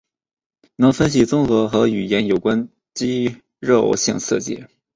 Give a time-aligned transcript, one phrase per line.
[0.77, 4.65] 能分析综合与语言有关肌肉性刺激。